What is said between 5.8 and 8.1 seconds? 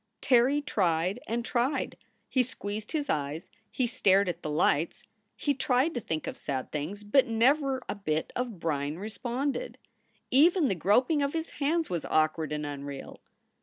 to think of sad things, but never a